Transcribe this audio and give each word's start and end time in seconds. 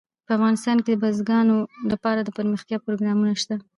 په 0.25 0.31
افغانستان 0.37 0.77
کې 0.85 0.91
د 0.93 0.97
بزګانو 1.03 1.57
لپاره 1.91 2.19
دپرمختیا 2.21 2.77
پروګرامونه 2.85 3.33
شته. 3.41 3.55